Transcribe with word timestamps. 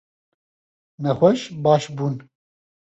Nexweş 1.01 1.39
baş 1.63 1.83
bûn. 1.95 2.15